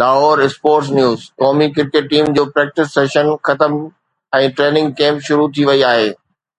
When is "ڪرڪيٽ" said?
1.78-2.10